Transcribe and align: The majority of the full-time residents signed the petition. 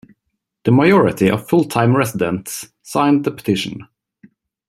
The 0.63 0.71
majority 0.71 1.29
of 1.29 1.41
the 1.41 1.45
full-time 1.47 1.95
residents 1.95 2.71
signed 2.81 3.23
the 3.23 3.29
petition. 3.29 3.87